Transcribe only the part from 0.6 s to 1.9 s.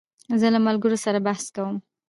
ملګرو سره بحث کوم.